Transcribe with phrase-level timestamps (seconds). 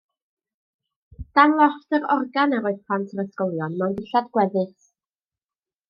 [1.39, 4.93] Dan lofft yr organ yr oedd plant yr ysgolion, mewn dillad gweddus.